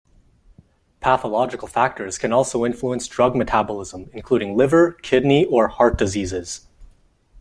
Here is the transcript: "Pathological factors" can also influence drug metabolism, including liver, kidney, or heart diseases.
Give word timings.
"Pathological 0.99 1.67
factors" 1.67 2.17
can 2.17 2.33
also 2.33 2.65
influence 2.65 3.07
drug 3.07 3.35
metabolism, 3.35 4.09
including 4.13 4.57
liver, 4.57 4.93
kidney, 4.93 5.45
or 5.45 5.67
heart 5.67 5.95
diseases. 5.99 6.65